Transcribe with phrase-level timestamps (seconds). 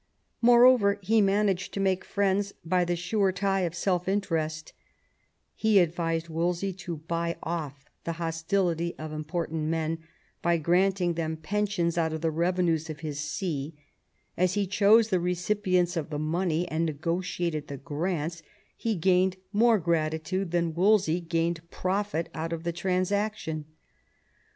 [0.41, 4.73] More over, he managed to make friends by the sure tie of self interest
[5.53, 9.99] He advised Wolsey to buy off the hostility of important men
[10.41, 13.75] by granting them pensions out of the revenues of his see:
[14.35, 18.41] as he chose the recipients of the money and negotiated the grants
[18.75, 23.65] he gained more gratitude than Wolsey gained profit out of the trans action.